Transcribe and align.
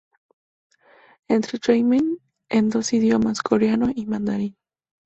Entertainment 1.27 2.17
en 2.49 2.69
dos 2.69 2.91
idiomas: 2.91 3.43
coreano 3.43 3.91
y 3.93 4.07
mandarín. 4.07 4.57